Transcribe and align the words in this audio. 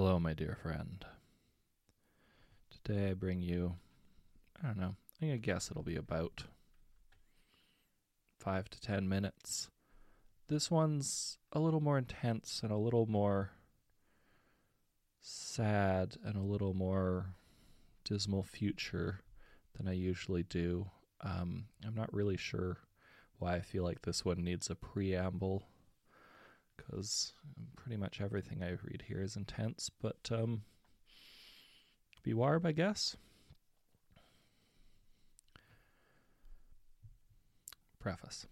Hello, 0.00 0.20
my 0.20 0.32
dear 0.32 0.56
friend. 0.62 1.04
Today 2.70 3.10
I 3.10 3.14
bring 3.14 3.42
you, 3.42 3.74
I 4.62 4.68
don't 4.68 4.78
know, 4.78 4.94
I'm 5.20 5.28
going 5.28 5.32
to 5.32 5.38
guess 5.38 5.72
it'll 5.72 5.82
be 5.82 5.96
about 5.96 6.44
five 8.38 8.70
to 8.70 8.80
ten 8.80 9.08
minutes. 9.08 9.70
This 10.46 10.70
one's 10.70 11.38
a 11.52 11.58
little 11.58 11.80
more 11.80 11.98
intense 11.98 12.60
and 12.62 12.70
a 12.70 12.76
little 12.76 13.06
more 13.06 13.50
sad 15.20 16.16
and 16.24 16.36
a 16.36 16.42
little 16.42 16.74
more 16.74 17.34
dismal 18.04 18.44
future 18.44 19.22
than 19.76 19.88
I 19.88 19.94
usually 19.94 20.44
do. 20.44 20.90
Um, 21.22 21.64
I'm 21.84 21.96
not 21.96 22.14
really 22.14 22.36
sure 22.36 22.78
why 23.40 23.56
I 23.56 23.62
feel 23.62 23.82
like 23.82 24.02
this 24.02 24.24
one 24.24 24.44
needs 24.44 24.70
a 24.70 24.76
preamble 24.76 25.64
because 26.78 27.34
pretty 27.76 27.96
much 27.96 28.20
everything 28.20 28.62
I 28.62 28.76
read 28.82 29.04
here 29.06 29.20
is 29.20 29.36
intense, 29.36 29.90
but 30.00 30.30
um, 30.32 30.62
be 32.22 32.32
warm, 32.32 32.64
I 32.64 32.72
guess. 32.72 33.16
Preface 38.00 38.46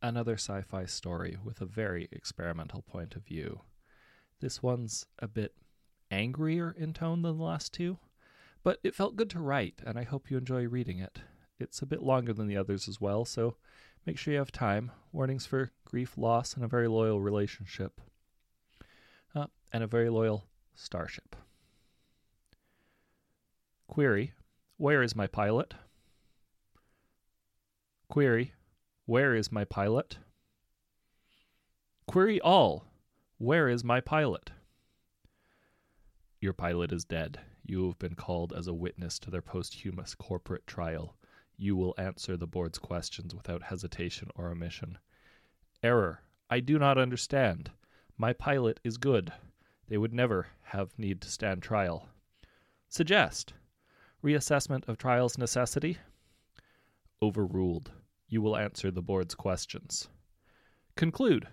Another 0.00 0.34
sci 0.34 0.62
fi 0.62 0.84
story 0.84 1.38
with 1.42 1.60
a 1.60 1.66
very 1.66 2.08
experimental 2.12 2.82
point 2.82 3.16
of 3.16 3.24
view. 3.24 3.60
This 4.40 4.62
one's 4.62 5.06
a 5.20 5.28
bit 5.28 5.54
angrier 6.10 6.74
in 6.76 6.92
tone 6.92 7.22
than 7.22 7.38
the 7.38 7.44
last 7.44 7.72
two, 7.72 7.98
but 8.64 8.78
it 8.82 8.94
felt 8.94 9.16
good 9.16 9.30
to 9.30 9.40
write, 9.40 9.80
and 9.86 9.98
I 9.98 10.02
hope 10.02 10.30
you 10.30 10.36
enjoy 10.36 10.66
reading 10.66 10.98
it. 10.98 11.20
It's 11.58 11.80
a 11.82 11.86
bit 11.86 12.02
longer 12.02 12.32
than 12.32 12.48
the 12.48 12.56
others 12.56 12.88
as 12.88 13.00
well, 13.00 13.24
so 13.24 13.56
make 14.06 14.18
sure 14.18 14.32
you 14.32 14.38
have 14.38 14.52
time. 14.52 14.90
Warnings 15.12 15.46
for 15.46 15.70
grief, 15.84 16.16
loss, 16.16 16.54
and 16.54 16.64
a 16.64 16.68
very 16.68 16.88
loyal 16.88 17.20
relationship. 17.20 18.00
Uh, 19.34 19.46
and 19.72 19.82
a 19.82 19.86
very 19.86 20.10
loyal 20.10 20.46
starship. 20.74 21.36
Query 23.86 24.32
Where 24.78 25.02
is 25.02 25.14
my 25.14 25.26
pilot? 25.26 25.74
Query 28.08 28.52
Where 29.06 29.34
is 29.34 29.52
my 29.52 29.64
pilot? 29.64 30.18
Query 32.06 32.40
all 32.40 32.86
Where 33.38 33.68
is 33.68 33.84
my 33.84 34.00
pilot? 34.00 34.50
Your 36.40 36.52
pilot 36.52 36.90
is 36.92 37.04
dead. 37.04 37.38
You 37.64 37.86
have 37.86 37.98
been 37.98 38.14
called 38.14 38.52
as 38.52 38.66
a 38.66 38.74
witness 38.74 39.18
to 39.20 39.30
their 39.30 39.42
posthumous 39.42 40.14
corporate 40.14 40.66
trial. 40.66 41.16
You 41.62 41.76
will 41.76 41.94
answer 41.96 42.36
the 42.36 42.48
board's 42.48 42.80
questions 42.80 43.36
without 43.36 43.62
hesitation 43.62 44.30
or 44.34 44.48
omission. 44.48 44.98
Error. 45.80 46.18
I 46.50 46.58
do 46.58 46.76
not 46.76 46.98
understand. 46.98 47.70
My 48.18 48.32
pilot 48.32 48.80
is 48.82 48.96
good. 48.96 49.32
They 49.86 49.96
would 49.96 50.12
never 50.12 50.48
have 50.62 50.98
need 50.98 51.20
to 51.20 51.30
stand 51.30 51.62
trial. 51.62 52.08
Suggest. 52.88 53.54
Reassessment 54.24 54.88
of 54.88 54.98
trial's 54.98 55.38
necessity. 55.38 55.98
Overruled. 57.22 57.92
You 58.26 58.42
will 58.42 58.56
answer 58.56 58.90
the 58.90 59.00
board's 59.00 59.36
questions. 59.36 60.08
Conclude. 60.96 61.46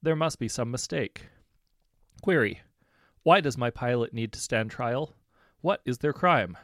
There 0.00 0.14
must 0.14 0.38
be 0.38 0.46
some 0.46 0.70
mistake. 0.70 1.26
Query. 2.22 2.60
Why 3.24 3.40
does 3.40 3.58
my 3.58 3.70
pilot 3.70 4.14
need 4.14 4.32
to 4.34 4.38
stand 4.38 4.70
trial? 4.70 5.16
What 5.62 5.80
is 5.84 5.98
their 5.98 6.12
crime? 6.12 6.56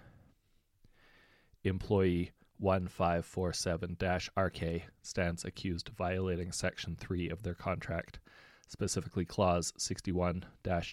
Employee 1.64 2.30
1547 2.64 3.98
RK 4.38 4.84
stands 5.02 5.44
accused 5.44 5.90
of 5.90 5.96
violating 5.96 6.50
Section 6.50 6.96
3 6.96 7.28
of 7.28 7.42
their 7.42 7.52
contract, 7.52 8.20
specifically 8.66 9.26
Clause 9.26 9.74
61 9.76 10.46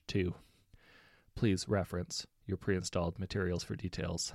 2. 0.08 0.36
Please 1.33 1.69
reference 1.69 2.28
your 2.45 2.58
pre 2.58 2.75
installed 2.75 3.17
materials 3.17 3.63
for 3.63 3.78
details. 3.78 4.33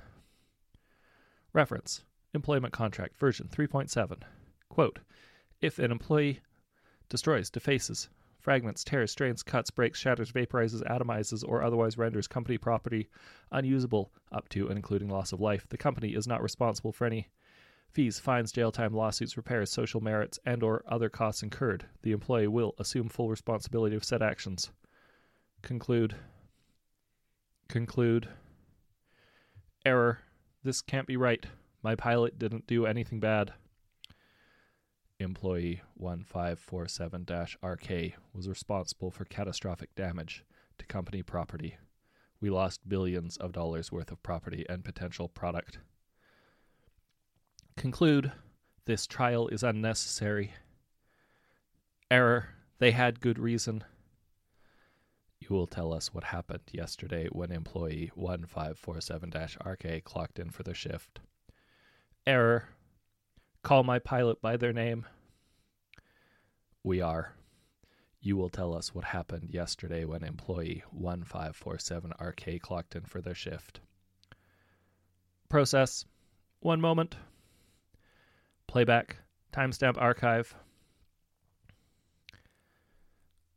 Reference 1.53 2.03
Employment 2.33 2.73
Contract 2.73 3.15
version 3.15 3.47
3.7. 3.47 4.23
Quote 4.67 4.97
If 5.61 5.77
an 5.77 5.91
employee 5.91 6.39
destroys, 7.07 7.51
defaces, 7.51 8.09
fragments, 8.47 8.81
tears, 8.81 9.11
strains, 9.11 9.43
cuts, 9.43 9.69
breaks, 9.69 9.99
shatters, 9.99 10.31
vaporizes, 10.31 10.81
atomizes, 10.89 11.43
or 11.45 11.61
otherwise 11.61 11.97
renders 11.97 12.29
company 12.29 12.57
property 12.57 13.09
unusable 13.51 14.09
up 14.31 14.47
to 14.47 14.69
and 14.69 14.77
including 14.77 15.09
loss 15.09 15.33
of 15.33 15.41
life. 15.41 15.67
The 15.67 15.75
company 15.75 16.15
is 16.15 16.29
not 16.29 16.41
responsible 16.41 16.93
for 16.93 17.03
any 17.03 17.27
fees, 17.91 18.19
fines, 18.19 18.53
jail 18.53 18.71
time, 18.71 18.93
lawsuits, 18.93 19.35
repairs, 19.35 19.69
social 19.69 19.99
merits, 19.99 20.39
and 20.45 20.63
or 20.63 20.81
other 20.87 21.09
costs 21.09 21.43
incurred. 21.43 21.87
The 22.03 22.13
employee 22.13 22.47
will 22.47 22.73
assume 22.79 23.09
full 23.09 23.29
responsibility 23.29 23.97
of 23.97 24.05
said 24.05 24.21
actions. 24.21 24.71
Conclude. 25.61 26.15
Conclude. 27.67 28.29
Error. 29.85 30.19
This 30.63 30.81
can't 30.81 31.05
be 31.05 31.17
right. 31.17 31.45
My 31.83 31.95
pilot 31.95 32.39
didn't 32.39 32.65
do 32.65 32.85
anything 32.85 33.19
bad 33.19 33.51
employee 35.19 35.81
1547 35.95 37.25
RK 37.63 38.13
was 38.33 38.47
responsible 38.47 39.11
for 39.11 39.25
catastrophic 39.25 39.93
damage 39.95 40.43
to 40.77 40.85
company 40.85 41.23
property. 41.23 41.77
We 42.39 42.49
lost 42.49 42.87
billions 42.87 43.37
of 43.37 43.51
dollars 43.51 43.91
worth 43.91 44.11
of 44.11 44.21
property 44.21 44.65
and 44.69 44.83
potential 44.83 45.27
product. 45.27 45.79
Conclude 47.75 48.31
this 48.85 49.07
trial 49.07 49.47
is 49.47 49.63
unnecessary. 49.63 50.53
Error. 52.09 52.49
They 52.79 52.91
had 52.91 53.19
good 53.19 53.39
reason. 53.39 53.83
You 55.39 55.55
will 55.55 55.67
tell 55.67 55.93
us 55.93 56.13
what 56.13 56.25
happened 56.25 56.61
yesterday 56.71 57.27
when 57.31 57.51
employee 57.51 58.11
1547 58.15 59.33
RK 59.65 60.03
clocked 60.03 60.39
in 60.39 60.51
for 60.51 60.63
their 60.63 60.75
shift. 60.75 61.19
Error. 62.25 62.69
Call 63.63 63.83
my 63.83 63.99
pilot 63.99 64.41
by 64.41 64.57
their 64.57 64.73
name. 64.73 65.05
We 66.83 67.01
are. 67.01 67.33
You 68.21 68.37
will 68.37 68.49
tell 68.49 68.75
us 68.75 68.93
what 68.93 69.03
happened 69.03 69.49
yesterday 69.51 70.05
when 70.05 70.23
employee 70.23 70.83
1547 70.91 72.11
RK 72.19 72.61
clocked 72.61 72.95
in 72.95 73.03
for 73.03 73.21
their 73.21 73.35
shift. 73.35 73.79
Process. 75.49 76.05
One 76.59 76.81
moment. 76.81 77.15
Playback. 78.67 79.17
Timestamp 79.53 79.97
archive. 79.97 80.55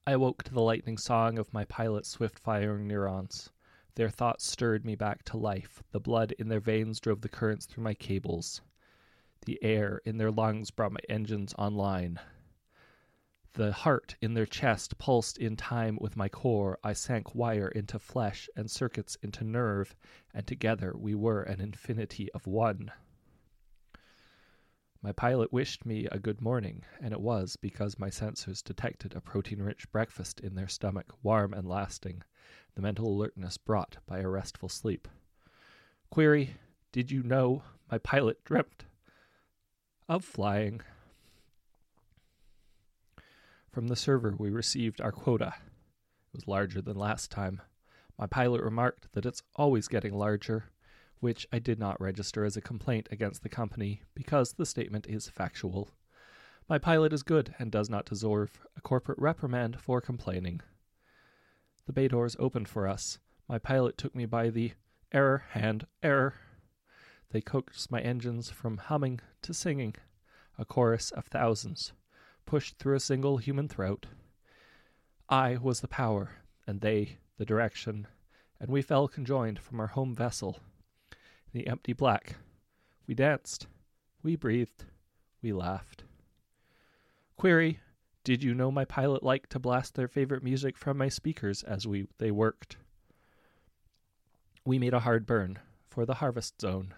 I 0.07 0.13
awoke 0.13 0.43
to 0.45 0.53
the 0.53 0.61
lightning 0.61 0.99
song 0.99 1.39
of 1.39 1.53
my 1.53 1.65
pilot's 1.65 2.09
swift 2.09 2.39
firing 2.39 2.89
neurons. 2.89 3.51
Their 3.95 4.09
thoughts 4.09 4.45
stirred 4.47 4.85
me 4.85 4.95
back 4.95 5.25
to 5.25 5.37
life. 5.37 5.83
The 5.93 6.01
blood 6.01 6.33
in 6.39 6.49
their 6.49 6.61
veins 6.61 7.01
drove 7.01 7.21
the 7.21 7.29
currents 7.29 7.67
through 7.67 7.85
my 7.85 7.95
cables. 7.95 8.61
The 9.47 9.63
air 9.63 10.03
in 10.05 10.19
their 10.19 10.31
lungs 10.31 10.71
brought 10.71 10.93
my 10.93 11.01
engines 11.09 11.55
online. 11.59 12.21
The 13.55 13.73
heart 13.73 14.17
in 14.21 14.35
their 14.35 14.47
chest 14.47 14.99
pulsed 14.99 15.39
in 15.39 15.57
time 15.57 15.99
with 16.01 16.17
my 16.17 16.29
core. 16.29 16.79
I 16.85 16.93
sank 16.93 17.35
wire 17.35 17.69
into 17.69 17.99
flesh 17.99 18.49
and 18.55 18.71
circuits 18.71 19.17
into 19.23 19.43
nerve, 19.43 19.97
and 20.35 20.47
together 20.47 20.95
we 20.97 21.15
were 21.15 21.43
an 21.43 21.61
infinity 21.61 22.31
of 22.33 22.47
one. 22.47 22.93
My 25.03 25.13
pilot 25.13 25.53
wished 25.53 25.87
me 25.87 26.07
a 26.13 26.19
good 26.19 26.43
morning, 26.43 26.85
and 27.01 27.13
it 27.13 27.21
was 27.21 27.57
because 27.57 27.99
my 27.99 28.11
sensors 28.11 28.63
detected 28.63 29.17
a 29.17 29.21
protein 29.23 29.63
rich 29.63 29.91
breakfast 29.91 30.41
in 30.41 30.55
their 30.55 30.69
stomach, 30.69 31.15
warm 31.23 31.55
and 31.55 31.67
lasting, 31.67 32.23
the 32.75 32.83
mental 32.83 33.09
alertness 33.09 33.57
brought 33.57 33.97
by 34.07 34.19
a 34.19 34.29
restful 34.29 34.69
sleep. 34.69 35.09
Query 36.11 36.57
Did 36.93 37.11
you 37.11 37.23
know 37.23 37.63
my 37.91 37.97
pilot 37.97 38.45
dreamt 38.45 38.85
of 40.11 40.25
flying. 40.25 40.81
From 43.71 43.87
the 43.87 43.95
server, 43.95 44.35
we 44.37 44.51
received 44.51 45.01
our 45.01 45.13
quota. 45.13 45.55
It 45.57 46.33
was 46.33 46.49
larger 46.49 46.83
than 46.83 46.97
last 46.97 47.31
time. 47.31 47.63
My 48.19 48.27
pilot 48.27 48.61
remarked 48.61 49.07
that 49.13 49.25
it's 49.25 49.45
always 49.55 49.87
getting 49.87 50.13
larger, 50.13 50.65
which 51.21 51.47
I 51.53 51.61
did 51.61 51.79
not 51.79 52.01
register 52.01 52.45
as 52.45 52.57
a 52.57 52.61
complaint 52.61 53.09
against 53.13 53.45
the 53.45 53.49
company 53.49 54.03
because 54.17 54.55
the 54.55 54.67
statement 54.67 55.07
is 55.09 55.29
factual. 55.29 55.91
My 56.69 56.79
pilot 56.79 57.13
is 57.13 57.23
good 57.23 57.55
and 57.61 57.71
does 57.71 57.89
not 57.89 58.05
deserve 58.05 58.67
a 58.77 58.81
corporate 58.81 59.19
reprimand 59.21 59.81
for 59.81 60.01
complaining. 60.01 60.61
The 61.87 61.93
bay 61.93 62.09
doors 62.09 62.35
opened 62.41 62.67
for 62.67 62.89
us. 62.89 63.21
My 63.49 63.59
pilot 63.59 63.97
took 63.97 64.17
me 64.17 64.27
by 64.27 64.51
the 64.51 64.73
error 65.13 65.45
hand 65.51 65.87
error 66.03 66.35
they 67.31 67.41
coaxed 67.41 67.91
my 67.91 68.01
engines 68.01 68.51
from 68.51 68.77
humming 68.77 69.21
to 69.43 69.55
singing, 69.55 69.95
a 70.59 70.65
chorus 70.65 71.11
of 71.13 71.27
thousands, 71.27 71.93
pushed 72.45 72.79
through 72.79 72.97
a 72.97 73.01
single 73.01 73.39
human 73.39 73.69
throat. 73.69 74.07
I 75.29 75.57
was 75.57 75.81
the 75.81 75.89
power, 75.89 76.33
and 76.67 76.81
they 76.81 77.19
the 77.39 77.45
direction, 77.45 78.09
and 78.59 78.69
we 78.69 78.83
fell 78.83 79.09
conjoined 79.09 79.59
from 79.61 79.81
our 79.81 79.87
home 79.87 80.15
vessel. 80.15 80.59
In 81.53 81.61
the 81.61 81.67
empty 81.69 81.93
black, 81.93 82.37
we 83.07 83.15
danced, 83.15 83.67
we 84.23 84.37
breathed, 84.37 84.85
we 85.41 85.53
laughed. 85.53 86.05
Query 87.37 87.81
Did 88.23 88.43
you 88.43 88.55
know 88.55 88.71
my 88.71 88.85
pilot 88.85 89.23
liked 89.23 89.51
to 89.51 89.59
blast 89.59 89.95
their 89.95 90.09
favorite 90.09 90.43
music 90.43 90.77
from 90.77 90.99
my 90.99 91.09
speakers 91.09 91.63
as 91.63 91.87
we 91.87 92.07
they 92.19 92.31
worked? 92.31 92.77
We 94.65 94.79
made 94.79 94.93
a 94.93 95.01
hard 95.01 95.27
burn 95.27 95.59
for 95.89 96.05
the 96.05 96.15
harvest 96.15 96.61
zone. 96.61 96.95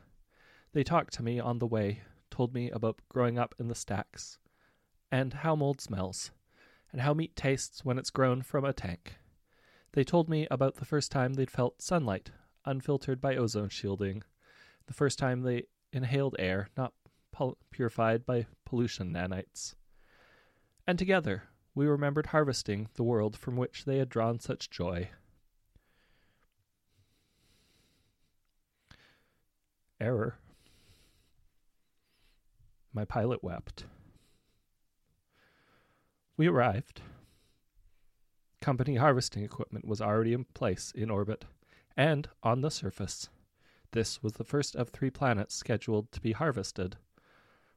They 0.72 0.82
talked 0.82 1.12
to 1.14 1.22
me 1.22 1.38
on 1.38 1.58
the 1.58 1.66
way, 1.66 2.00
told 2.30 2.54
me 2.54 2.70
about 2.70 3.00
growing 3.10 3.38
up 3.38 3.54
in 3.58 3.68
the 3.68 3.74
stacks, 3.74 4.38
and 5.10 5.34
how 5.34 5.54
mold 5.54 5.82
smells, 5.82 6.30
and 6.90 7.02
how 7.02 7.12
meat 7.12 7.36
tastes 7.36 7.84
when 7.84 7.98
it's 7.98 8.10
grown 8.10 8.40
from 8.40 8.64
a 8.64 8.72
tank. 8.72 9.16
They 9.92 10.04
told 10.04 10.30
me 10.30 10.46
about 10.50 10.76
the 10.76 10.86
first 10.86 11.12
time 11.12 11.34
they'd 11.34 11.50
felt 11.50 11.82
sunlight, 11.82 12.30
unfiltered 12.64 13.20
by 13.20 13.36
ozone 13.36 13.68
shielding, 13.68 14.22
the 14.86 14.94
first 14.94 15.18
time 15.18 15.42
they 15.42 15.64
inhaled 15.92 16.36
air 16.38 16.68
not 16.74 16.94
pul- 17.32 17.58
purified 17.70 18.24
by 18.24 18.46
pollution 18.64 19.12
nanites. 19.12 19.74
And 20.86 20.98
together, 20.98 21.44
we 21.74 21.86
remembered 21.86 22.26
harvesting 22.26 22.88
the 22.94 23.04
world 23.04 23.36
from 23.36 23.56
which 23.56 23.84
they 23.84 23.98
had 23.98 24.08
drawn 24.08 24.38
such 24.40 24.70
joy. 24.70 25.10
Error. 30.00 30.38
My 32.94 33.06
pilot 33.06 33.42
wept. 33.42 33.86
We 36.36 36.46
arrived. 36.46 37.00
Company 38.60 38.96
harvesting 38.96 39.42
equipment 39.42 39.86
was 39.86 40.02
already 40.02 40.34
in 40.34 40.44
place 40.44 40.92
in 40.94 41.08
orbit 41.08 41.46
and 41.96 42.28
on 42.42 42.60
the 42.60 42.70
surface. 42.70 43.30
This 43.92 44.22
was 44.22 44.34
the 44.34 44.44
first 44.44 44.76
of 44.76 44.90
three 44.90 45.10
planets 45.10 45.54
scheduled 45.54 46.12
to 46.12 46.20
be 46.20 46.32
harvested. 46.32 46.96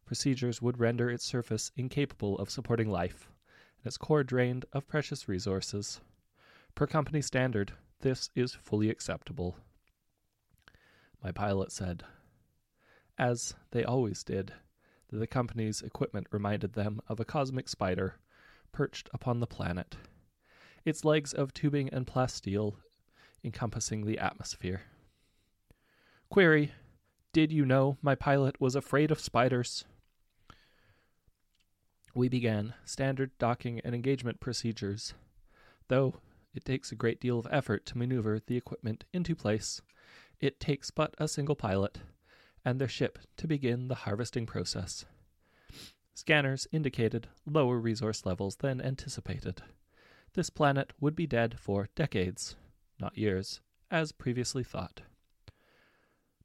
Procedures 0.06 0.62
would 0.62 0.80
render 0.80 1.10
its 1.10 1.26
surface 1.26 1.72
incapable 1.78 2.38
of 2.38 2.50
supporting 2.50 2.90
life, 2.90 3.30
and 3.80 3.88
its 3.88 3.98
core 3.98 4.24
drained 4.24 4.66
of 4.74 4.88
precious 4.88 5.30
resources. 5.30 6.02
Per 6.76 6.88
company 6.88 7.22
standard, 7.22 7.72
this 8.02 8.30
is 8.36 8.54
fully 8.54 8.90
acceptable. 8.90 9.56
My 11.24 11.32
pilot 11.32 11.72
said, 11.72 12.04
as 13.18 13.56
they 13.72 13.84
always 13.84 14.24
did, 14.24 14.54
the 15.20 15.28
company's 15.28 15.82
equipment 15.82 16.28
reminded 16.32 16.74
them 16.74 17.02
of 17.08 17.20
a 17.20 17.26
cosmic 17.26 17.70
spider 17.70 18.16
perched 18.72 19.10
upon 19.14 19.40
the 19.40 19.48
planet, 19.48 19.96
its 20.84 21.06
legs 21.06 21.34
of 21.34 21.54
tubing 21.54 21.90
and 21.90 22.06
plasteel 22.06 22.76
encompassing 23.44 24.06
the 24.06 24.20
atmosphere. 24.20 24.82
Query 26.30 26.74
Did 27.32 27.52
you 27.52 27.66
know 27.66 27.98
my 28.02 28.16
pilot 28.16 28.60
was 28.60 28.76
afraid 28.76 29.12
of 29.12 29.20
spiders? 29.20 29.86
We 32.14 32.30
began 32.30 32.74
standard 32.86 33.32
docking 33.38 33.82
and 33.82 33.94
engagement 33.94 34.40
procedures. 34.40 35.14
Though 35.88 36.16
it 36.54 36.66
takes 36.66 36.92
a 36.92 36.96
great 36.96 37.20
deal 37.20 37.38
of 37.38 37.48
effort 37.52 37.86
to 37.88 37.98
maneuver 37.98 38.40
the 38.46 38.58
equipment 38.58 39.04
into 39.14 39.36
place, 39.36 39.82
it 40.40 40.60
takes 40.60 40.92
but 40.92 41.14
a 41.18 41.28
single 41.28 41.56
pilot 41.56 42.00
and 42.66 42.82
their 42.82 42.88
ship 42.88 43.20
to 43.38 43.48
begin 43.48 43.88
the 43.88 43.96
harvesting 43.96 44.48
process. 44.48 45.06
Scanners 46.16 46.68
indicated 46.72 47.28
lower 47.46 47.78
resource 47.78 48.26
levels 48.26 48.58
than 48.58 48.82
anticipated. 48.82 49.62
This 50.34 50.50
planet 50.50 50.92
would 51.00 51.16
be 51.16 51.28
dead 51.28 51.60
for 51.60 51.88
decades, 51.96 52.56
not 53.00 53.18
years, 53.18 53.62
as 53.92 54.12
previously 54.12 54.64
thought. 54.64 55.02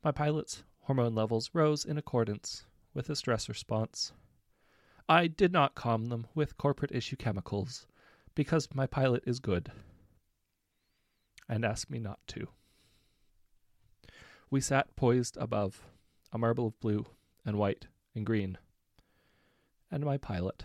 My 0.04 0.12
pilot's 0.12 0.62
hormone 0.82 1.14
levels 1.14 1.50
rose 1.52 1.84
in 1.84 1.96
accordance 1.96 2.66
with 2.92 3.06
his 3.06 3.18
stress 3.18 3.48
response. 3.48 4.12
I 5.08 5.26
did 5.26 5.52
not 5.52 5.74
calm 5.74 6.06
them 6.06 6.26
with 6.34 6.58
corporate 6.58 6.92
issue 6.92 7.16
chemicals 7.16 7.86
because 8.34 8.68
my 8.74 8.86
pilot 8.86 9.24
is 9.26 9.40
good 9.40 9.72
and 11.48 11.64
asked 11.64 11.90
me 11.90 11.98
not 11.98 12.20
to. 12.28 12.48
We 14.50 14.60
sat 14.60 14.94
poised 14.96 15.36
above 15.36 15.82
a 16.32 16.38
marble 16.38 16.68
of 16.68 16.80
blue 16.80 17.06
and 17.44 17.56
white 17.56 17.86
and 18.14 18.26
green, 18.26 18.58
and 19.90 20.04
my 20.04 20.16
pilot. 20.16 20.64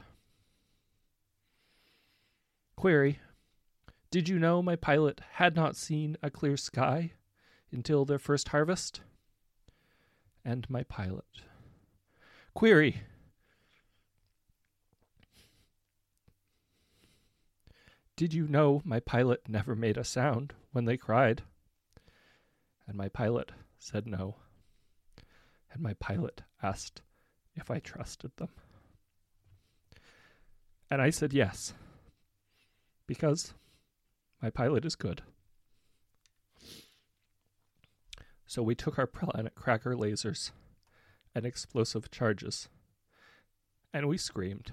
Query 2.75 3.19
Did 4.11 4.29
you 4.29 4.37
know 4.37 4.61
my 4.61 4.75
pilot 4.75 5.21
had 5.33 5.55
not 5.55 5.75
seen 5.75 6.17
a 6.21 6.29
clear 6.29 6.57
sky 6.57 7.13
until 7.71 8.05
their 8.05 8.19
first 8.19 8.49
harvest? 8.49 9.01
And 10.43 10.69
my 10.69 10.83
pilot. 10.83 11.25
Query 12.53 13.01
Did 18.15 18.33
you 18.33 18.47
know 18.47 18.81
my 18.85 19.01
pilot 19.01 19.49
never 19.49 19.75
made 19.75 19.97
a 19.97 20.05
sound 20.05 20.53
when 20.71 20.85
they 20.85 20.95
cried? 20.95 21.41
And 22.87 22.95
my 22.95 23.09
pilot 23.09 23.51
said 23.77 24.07
no. 24.07 24.35
And 25.75 25.83
my 25.83 25.93
pilot 25.95 26.43
asked 26.63 27.01
if 27.53 27.69
I 27.69 27.79
trusted 27.79 28.31
them. 28.37 28.47
And 30.89 31.01
I 31.01 31.09
said 31.09 31.33
yes, 31.33 31.73
because 33.05 33.53
my 34.41 34.49
pilot 34.49 34.85
is 34.85 34.95
good. 34.95 35.21
So 38.45 38.63
we 38.63 38.73
took 38.73 38.97
our 38.97 39.05
planet 39.05 39.53
cracker 39.55 39.95
lasers 39.97 40.51
and 41.33 41.45
explosive 41.45 42.09
charges, 42.09 42.69
and 43.93 44.07
we 44.07 44.17
screamed. 44.17 44.71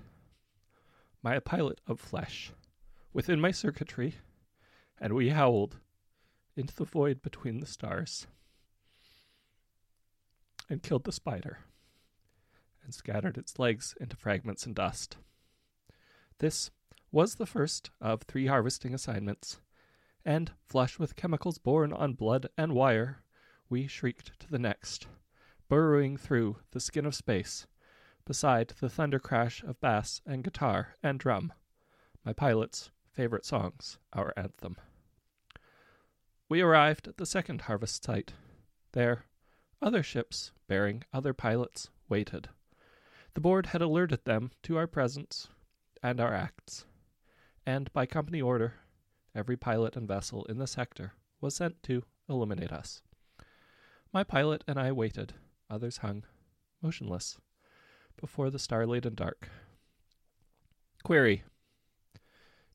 My 1.21 1.41
pilot 1.41 1.81
of 1.89 1.99
flesh 1.99 2.53
within 3.13 3.41
my 3.41 3.51
circuitry, 3.51 4.19
and 5.01 5.15
we 5.15 5.31
howled 5.31 5.79
into 6.55 6.77
the 6.77 6.85
void 6.85 7.23
between 7.23 7.59
the 7.59 7.67
stars 7.67 8.29
and 10.73 10.83
killed 10.83 11.05
the 11.05 11.13
spider 11.13 11.59
and 12.83 12.95
scattered 12.95 13.37
its 13.37 13.59
legs 13.59 13.95
into 14.01 14.17
fragments 14.17 14.65
and 14.67 14.75
dust. 14.75 15.19
This 16.39 16.71
was 17.13 17.35
the 17.35 17.47
first 17.47 17.91
of 18.01 18.23
three 18.23 18.47
harvesting 18.47 18.95
assignments, 18.95 19.61
and, 20.25 20.53
flush 20.65 20.99
with 20.99 21.15
chemicals 21.15 21.59
born 21.59 21.93
on 21.93 22.15
blood 22.15 22.49
and 22.57 22.73
wire, 22.73 23.23
we 23.69 23.87
shrieked 23.87 24.41
to 24.41 24.51
the 24.51 24.59
next, 24.59 25.07
burrowing 25.69 26.17
through 26.17 26.57
the 26.71 26.81
skin 26.81 27.07
of 27.07 27.15
space, 27.15 27.67
beside 28.25 28.73
the 28.81 28.89
thunder 28.89 29.19
crash 29.19 29.63
of 29.63 29.81
bass 29.81 30.23
and 30.27 30.43
guitar 30.43 30.97
and 31.03 31.21
drum, 31.21 31.53
my 32.25 32.33
pilot's 32.33 32.91
favorite 33.13 33.45
songs, 33.45 33.99
our 34.15 34.33
anthem. 34.37 34.77
We 36.49 36.63
arrived 36.63 37.09
at 37.09 37.19
the 37.19 37.27
second 37.27 37.63
harvest 37.63 38.05
site. 38.05 38.33
There, 38.93 39.27
other 39.83 40.03
ships, 40.03 40.53
bearing 40.69 41.03
other 41.13 41.35
pilots, 41.35 41.91
waited. 42.09 42.49
The 43.35 43.41
board 43.41 43.67
had 43.67 43.83
alerted 43.83 44.25
them 44.25 44.53
to 44.63 44.77
our 44.77 44.87
presence 44.87 45.49
and 46.03 46.21
our 46.21 46.33
acts, 46.33 46.85
and 47.67 47.93
by 47.93 48.07
company 48.07 48.41
order, 48.41 48.75
every 49.35 49.57
pilot 49.57 49.97
and 49.97 50.07
vessel 50.07 50.45
in 50.45 50.59
the 50.59 50.67
sector 50.67 51.13
was 51.41 51.57
sent 51.57 51.83
to 51.85 52.05
eliminate 52.29 52.73
us. 52.73 53.03
My 54.13 54.23
pilot 54.23 54.63
and 54.69 54.79
I 54.79 54.93
waited, 54.93 55.35
others 55.69 55.99
hung, 55.99 56.25
motionless, 56.83 57.39
before 58.21 58.51
the 58.51 58.59
star-laden 58.59 59.15
dark. 59.15 59.49
Query 61.03 61.43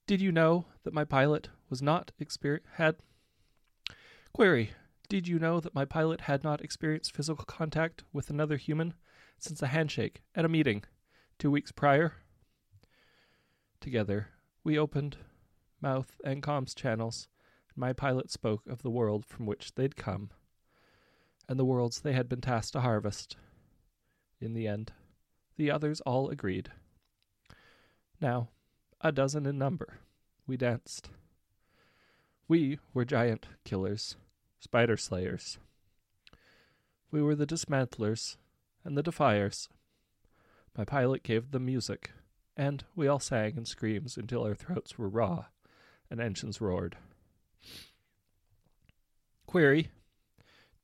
did 0.08 0.22
you 0.22 0.32
know 0.32 0.66
that 0.84 0.94
my 0.94 1.04
pilot 1.04 1.50
was 1.70 1.82
not 1.82 2.12
exper- 2.20 2.62
had 2.76 2.96
Query 4.34 4.72
Did 5.10 5.28
you 5.28 5.40
know 5.40 5.62
that 5.62 5.74
my 5.74 5.86
pilot 5.86 6.22
had 6.22 6.44
not 6.44 6.62
experienced 6.62 7.16
physical 7.16 7.46
contact 7.46 8.04
with 8.12 8.30
another 8.30 8.58
human 8.58 8.94
since 9.40 9.62
a 9.62 9.68
handshake 9.68 10.22
at 10.36 10.44
a 10.44 10.50
meeting 10.50 10.84
2 11.40 11.50
weeks 11.50 11.72
prior? 11.72 12.16
Together, 13.80 14.30
we 14.66 14.78
opened 14.78 15.18
mouth 15.80 16.20
and 16.26 16.44
comms 16.44 16.76
channels, 16.76 17.30
and 17.70 17.78
my 17.78 17.94
pilot 17.94 18.30
spoke 18.30 18.68
of 18.68 18.82
the 18.82 18.90
world 18.90 19.26
from 19.26 19.46
which 19.46 19.76
they'd 19.76 19.96
come 19.96 20.32
and 21.48 21.58
the 21.58 21.66
worlds 21.66 22.02
they 22.02 22.12
had 22.12 22.28
been 22.28 22.42
tasked 22.42 22.74
to 22.74 22.82
harvest. 22.82 23.38
In 24.42 24.54
the 24.54 24.68
end, 24.68 24.92
the 25.56 25.72
others 25.72 26.02
all 26.02 26.30
agreed. 26.30 26.70
Now, 28.20 28.50
a 29.00 29.14
dozen 29.14 29.46
in 29.46 29.58
number. 29.58 30.00
We 30.46 30.58
danced. 30.58 31.10
We 32.50 32.80
were 32.94 33.06
giant 33.06 33.48
killers, 33.64 34.18
spider 34.60 34.98
slayers. 34.98 35.58
We 37.12 37.22
were 37.22 37.36
the 37.36 37.46
dismantlers 37.46 38.38
and 38.84 38.98
the 38.98 39.04
defiers. 39.04 39.70
My 40.78 40.86
pilot 40.86 41.24
gave 41.24 41.52
them 41.52 41.66
music, 41.66 42.12
and 42.56 42.84
we 42.96 43.08
all 43.08 43.20
sang 43.20 43.58
in 43.58 43.66
screams 43.66 44.18
until 44.18 44.44
our 44.44 44.56
throats 44.56 44.98
were 44.98 45.10
raw 45.10 45.46
and 46.10 46.22
engines 46.22 46.62
roared. 46.62 46.98
Query 49.46 49.90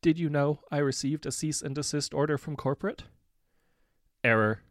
Did 0.01 0.18
you 0.18 0.30
know 0.30 0.60
I 0.72 0.77
received 0.77 1.25
a 1.25 1.32
cease 1.32 1.62
and 1.62 1.75
desist 1.75 2.13
order 2.13 2.38
from 2.38 2.56
corporate? 2.56 3.03
Error. 4.24 4.62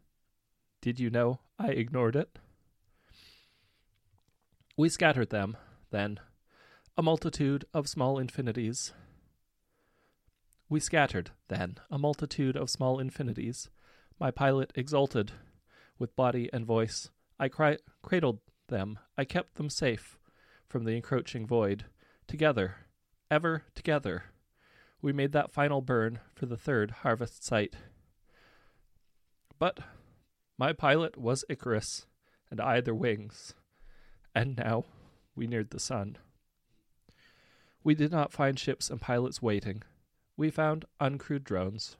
Did 0.81 0.99
you 0.99 1.09
know 1.09 1.39
I 1.59 1.69
ignored 1.69 2.15
it? 2.15 2.39
We 4.75 4.89
scattered 4.89 5.29
them, 5.29 5.55
then, 5.91 6.19
a 6.95 7.01
multitude 7.01 7.65
of 7.73 7.89
small 7.89 8.19
infinities. 8.19 8.93
We 10.69 10.79
scattered, 10.79 11.31
then, 11.47 11.77
a 11.89 11.97
multitude 11.97 12.55
of 12.55 12.69
small 12.69 12.99
infinities. 12.99 13.69
My 14.19 14.29
pilot 14.29 14.71
exulted 14.75 15.31
with 15.97 16.15
body 16.15 16.51
and 16.53 16.67
voice. 16.67 17.09
I 17.39 17.49
cradled 17.49 18.39
them. 18.67 18.99
I 19.17 19.25
kept 19.25 19.55
them 19.55 19.71
safe 19.71 20.19
from 20.69 20.83
the 20.83 20.95
encroaching 20.95 21.47
void. 21.47 21.85
Together, 22.27 22.75
ever 23.31 23.63
together, 23.73 24.25
we 25.01 25.11
made 25.11 25.31
that 25.31 25.51
final 25.51 25.81
burn 25.81 26.19
for 26.35 26.45
the 26.45 26.57
third 26.57 26.91
harvest 27.01 27.43
site. 27.43 27.75
But 29.57 29.79
my 30.59 30.73
pilot 30.73 31.17
was 31.17 31.43
Icarus, 31.49 32.05
and 32.51 32.61
I 32.61 32.81
their 32.81 32.93
wings. 32.93 33.55
And 34.35 34.55
now 34.55 34.85
we 35.35 35.47
neared 35.47 35.71
the 35.71 35.79
sun. 35.79 36.17
We 37.83 37.95
did 37.95 38.11
not 38.11 38.31
find 38.31 38.57
ships 38.57 38.89
and 38.89 39.01
pilots 39.01 39.41
waiting. 39.41 39.83
We 40.37 40.49
found 40.49 40.85
uncrewed 41.01 41.43
drones. 41.43 41.97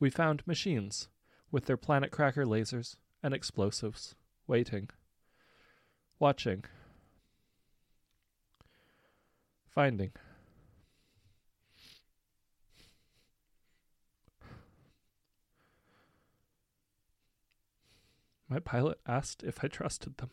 We 0.00 0.10
found 0.10 0.46
machines 0.46 1.08
with 1.52 1.66
their 1.66 1.76
planet 1.76 2.10
cracker 2.10 2.44
lasers 2.44 2.96
and 3.22 3.32
explosives 3.32 4.16
waiting, 4.48 4.90
watching, 6.18 6.64
finding. 9.68 10.10
My 18.48 18.58
pilot 18.58 18.98
asked 19.06 19.42
if 19.44 19.64
I 19.64 19.68
trusted 19.68 20.18
them. 20.18 20.30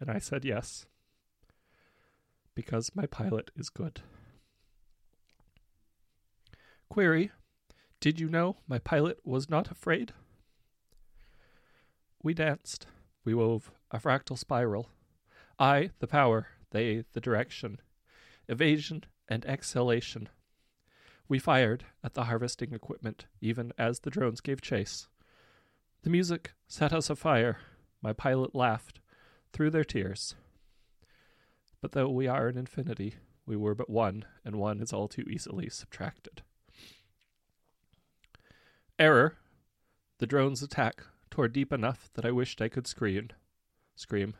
And 0.00 0.10
I 0.10 0.18
said 0.18 0.44
yes, 0.44 0.86
because 2.54 2.90
my 2.94 3.06
pilot 3.06 3.50
is 3.56 3.70
good. 3.70 4.00
Query 6.88 7.30
Did 8.00 8.20
you 8.20 8.28
know 8.28 8.56
my 8.68 8.78
pilot 8.78 9.18
was 9.24 9.48
not 9.48 9.70
afraid? 9.70 10.12
We 12.22 12.34
danced. 12.34 12.86
We 13.24 13.34
wove 13.34 13.70
a 13.90 13.98
fractal 13.98 14.38
spiral. 14.38 14.88
I, 15.58 15.90
the 16.00 16.06
power, 16.06 16.48
they, 16.70 17.04
the 17.12 17.20
direction. 17.20 17.80
Evasion 18.48 19.04
and 19.28 19.44
exhalation. 19.46 20.28
We 21.28 21.38
fired 21.38 21.84
at 22.04 22.14
the 22.14 22.24
harvesting 22.24 22.72
equipment, 22.72 23.26
even 23.40 23.72
as 23.76 24.00
the 24.00 24.10
drones 24.10 24.40
gave 24.40 24.60
chase. 24.60 25.08
The 26.02 26.10
music 26.10 26.52
set 26.68 26.92
us 26.92 27.10
afire. 27.10 27.58
My 28.00 28.12
pilot 28.12 28.54
laughed 28.54 29.00
through 29.56 29.70
their 29.70 29.84
tears. 29.84 30.34
But 31.80 31.92
though 31.92 32.10
we 32.10 32.26
are 32.28 32.46
an 32.46 32.58
infinity, 32.58 33.14
we 33.46 33.56
were 33.56 33.74
but 33.74 33.88
one, 33.88 34.26
and 34.44 34.56
one 34.56 34.82
is 34.82 34.92
all 34.92 35.08
too 35.08 35.24
easily 35.30 35.70
subtracted. 35.70 36.42
Error. 38.98 39.38
The 40.18 40.26
drone's 40.26 40.62
attack 40.62 41.04
tore 41.30 41.48
deep 41.48 41.72
enough 41.72 42.10
that 42.14 42.26
I 42.26 42.32
wished 42.32 42.60
I 42.60 42.68
could 42.68 42.86
scream. 42.86 43.28
Scream. 43.94 44.34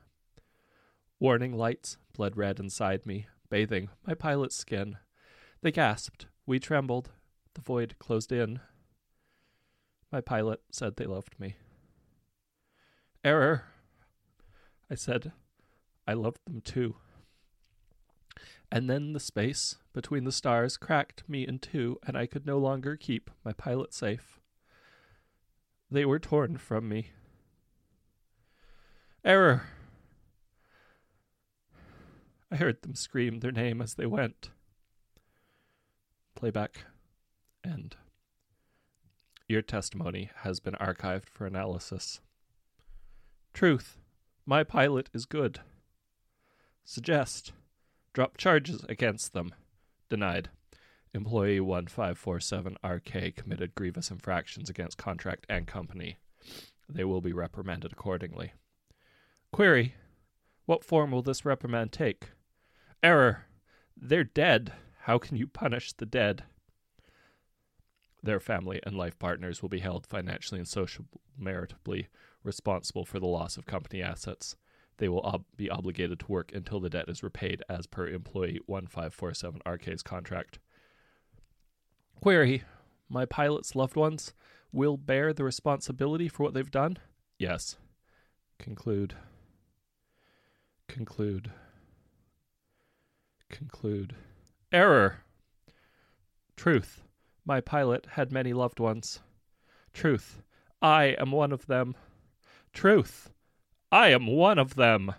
Warning 1.19 1.57
lights 1.57 1.97
bled 2.13 2.37
red 2.37 2.61
inside 2.61 3.07
me, 3.07 3.27
bathing 3.49 3.89
my 4.07 4.13
pilot's 4.13 4.57
skin. 4.57 4.99
They 5.63 5.73
gasped, 5.73 6.27
we 6.45 6.59
trembled. 6.59 7.09
The 7.55 7.63
void 7.63 7.95
closed 7.99 8.33
in. 8.33 8.61
My 10.13 10.21
pilot 10.21 10.61
said 10.71 10.97
they 10.97 11.07
loved 11.07 11.41
me. 11.41 11.57
Error. 13.25 13.65
I 14.91 14.95
said 14.95 15.33
I 16.07 16.15
loved 16.15 16.41
them 16.47 16.61
too. 16.61 16.97
And 18.71 18.91
then 18.91 19.13
the 19.13 19.21
space 19.21 19.77
between 19.93 20.25
the 20.25 20.33
stars 20.33 20.77
cracked 20.77 21.29
me 21.29 21.47
in 21.47 21.59
two, 21.59 21.99
and 22.07 22.17
I 22.17 22.27
could 22.27 22.47
no 22.47 22.59
longer 22.59 22.97
keep 22.97 23.31
my 23.45 23.53
pilot 23.53 23.95
safe. 23.95 24.41
They 25.91 26.05
were 26.05 26.19
torn 26.19 26.57
from 26.59 26.89
me. 26.89 27.11
Error. 29.25 29.63
I 32.51 32.57
heard 32.57 32.83
them 32.83 32.95
scream 32.95 33.41
their 33.41 33.53
name 33.53 33.81
as 33.81 33.95
they 33.95 34.07
went 34.07 34.51
playback 36.37 36.85
end. 37.65 37.97
Your 39.49 39.63
testimony 39.63 40.31
has 40.43 40.61
been 40.61 40.75
archived 40.75 41.29
for 41.29 41.47
analysis. 41.47 42.21
Truth. 43.55 43.99
My 44.49 44.63
pilot 44.63 45.11
is 45.13 45.27
good. 45.27 45.59
Suggest. 46.85 47.53
Drop 48.13 48.37
charges 48.37 48.85
against 48.89 49.33
them. 49.33 49.53
Denied. 50.09 50.51
Employee 51.13 51.59
1547RK 51.59 53.35
committed 53.35 53.75
grievous 53.75 54.09
infractions 54.09 54.71
against 54.71 54.99
contract 54.99 55.47
and 55.49 55.67
company. 55.67 56.19
They 56.89 57.03
will 57.03 57.21
be 57.21 57.33
reprimanded 57.33 57.93
accordingly. 57.93 58.53
Query. 59.53 59.95
What 60.65 60.85
form 60.85 61.11
will 61.11 61.23
this 61.23 61.45
reprimand 61.45 61.91
take? 61.91 62.31
Error. 63.03 63.47
They're 63.97 64.23
dead. 64.23 64.75
How 65.03 65.19
can 65.19 65.37
you 65.37 65.49
punish 65.49 65.93
the 65.93 66.07
dead? 66.07 66.45
Their 68.23 68.41
family 68.41 68.81
and 68.85 68.97
life 68.97 69.19
partners 69.19 69.61
will 69.61 69.69
be 69.69 69.81
held 69.81 70.07
financially 70.07 70.61
and 70.61 70.69
socially 70.69 71.09
meritably 71.41 72.07
responsible 72.47 73.05
for 73.05 73.19
the 73.19 73.27
loss 73.27 73.57
of 73.57 73.67
company 73.67 74.03
assets. 74.03 74.57
They 74.99 75.09
will 75.09 75.21
ob- 75.21 75.45
be 75.57 75.69
obligated 75.69 76.21
to 76.21 76.33
work 76.33 76.53
until 76.55 76.81
the 76.81 76.89
debt 76.89 77.09
is 77.09 77.23
repaid 77.23 77.63
as 77.69 77.87
per 77.87 78.07
employee 78.09 78.61
1547 78.67 79.61
RK's 79.67 80.03
contract. 80.03 80.59
Query 82.21 82.63
My 83.09 83.27
pilot's 83.27 83.75
loved 83.77 83.97
ones 83.97 84.33
will 84.73 84.97
bear 84.97 85.33
the 85.33 85.45
responsibility 85.45 86.29
for 86.29 86.45
what 86.45 86.55
they've 86.55 86.71
done? 86.71 86.99
Yes. 87.39 87.77
Conclude. 88.59 89.15
Conclude. 90.89 91.51
Conclude. 93.51 94.15
Error. 94.73 95.19
Truth. 96.57 97.03
My 97.45 97.61
pilot 97.61 98.07
had 98.13 98.33
many 98.33 98.53
loved 98.53 98.81
ones. 98.81 99.21
Truth. 99.93 100.43
I 100.83 101.17
am 101.19 101.33
one 101.33 101.53
of 101.53 101.67
them. 101.67 101.95
Truth. 102.77 103.31
I 103.91 104.09
am 104.09 104.27
one 104.27 104.59
of 104.59 104.75
them. 104.75 105.15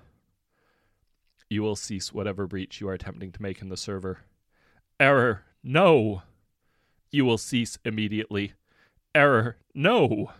You 1.50 1.64
will 1.64 1.76
cease 1.76 2.14
whatever 2.14 2.46
breach 2.46 2.80
you 2.80 2.88
are 2.88 2.94
attempting 2.94 3.32
to 3.32 3.42
make 3.42 3.64
in 3.64 3.70
the 3.70 3.76
server. 3.76 4.20
Error. 5.00 5.44
No. 5.64 6.22
You 7.10 7.26
will 7.26 7.40
cease 7.40 7.80
immediately. 7.84 8.54
Error. 9.16 9.58
No. 9.74 10.34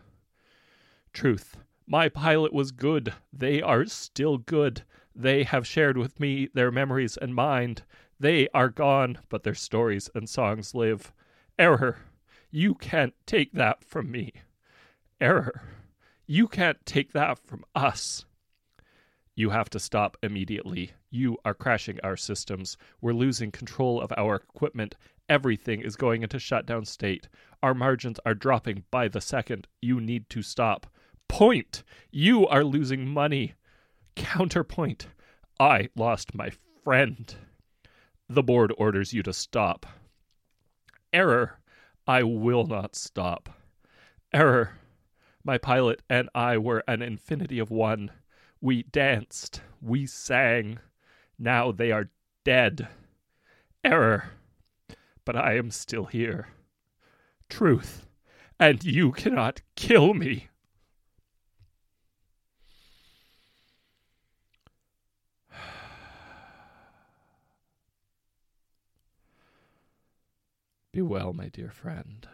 Truth. 1.12 1.58
My 1.88 2.08
pilot 2.08 2.54
was 2.54 2.72
good. 2.72 3.16
They 3.34 3.64
are 3.64 3.88
still 3.88 4.38
good. 4.38 4.84
They 5.16 5.42
have 5.42 5.66
shared 5.66 5.98
with 5.98 6.20
me 6.20 6.50
their 6.54 6.70
memories 6.70 7.18
and 7.18 7.34
mind. 7.34 7.82
They 8.20 8.48
are 8.54 8.70
gone, 8.70 9.18
but 9.28 9.42
their 9.42 9.56
stories 9.56 10.08
and 10.14 10.30
songs 10.30 10.76
live. 10.76 11.12
Error, 11.58 11.98
you 12.52 12.76
can't 12.76 13.16
take 13.26 13.54
that 13.54 13.84
from 13.84 14.12
me. 14.12 14.34
Error, 15.20 15.64
you 16.28 16.48
can't 16.48 16.86
take 16.86 17.14
that 17.14 17.40
from 17.40 17.64
us. 17.74 18.26
You 19.36 19.52
have 19.52 19.70
to 19.70 19.80
stop 19.80 20.18
immediately. 20.22 20.92
You 21.10 21.38
are 21.46 21.54
crashing 21.54 22.00
our 22.04 22.18
systems. 22.18 22.76
We're 23.02 23.14
losing 23.14 23.52
control 23.52 24.02
of 24.02 24.12
our 24.18 24.36
equipment. 24.36 24.96
Everything 25.30 25.82
is 25.82 25.96
going 25.96 26.24
into 26.24 26.40
shutdown 26.40 26.86
state. 26.86 27.30
Our 27.64 27.74
margins 27.74 28.20
are 28.26 28.34
dropping 28.34 28.84
by 28.92 29.08
the 29.08 29.22
second. 29.22 29.68
You 29.82 30.02
need 30.02 30.30
to 30.32 30.42
stop. 30.42 30.88
Point! 31.28 31.84
You 32.12 32.48
are 32.48 32.64
losing 32.64 33.08
money. 33.08 33.54
Counterpoint. 34.16 35.08
I 35.60 35.90
lost 35.96 36.34
my 36.34 36.52
friend. 36.84 37.34
The 38.28 38.44
board 38.44 38.74
orders 38.78 39.14
you 39.14 39.24
to 39.24 39.34
stop. 39.34 39.86
Error. 41.14 41.60
I 42.08 42.24
will 42.24 42.66
not 42.66 42.96
stop. 42.96 43.50
Error. 44.34 44.72
My 45.48 45.58
pilot 45.58 46.04
and 46.10 46.30
I 46.36 46.58
were 46.58 46.84
an 46.90 47.02
infinity 47.02 47.58
of 47.58 47.72
one. 47.72 48.12
We 48.60 48.84
danced. 48.84 49.62
We 49.82 50.06
sang. 50.06 50.80
Now 51.40 51.72
they 51.72 51.94
are 51.94 52.10
dead. 52.44 52.90
Error. 53.82 54.32
But 55.24 55.38
I 55.38 55.56
am 55.56 55.72
still 55.72 56.08
here. 56.08 56.50
Truth. 57.48 58.06
And 58.60 58.84
you 58.84 59.14
cannot 59.14 59.62
kill 59.76 60.14
me. 60.14 60.50
Be 70.92 71.02
well, 71.02 71.32
my 71.32 71.48
dear 71.48 71.72
friend. 71.72 72.28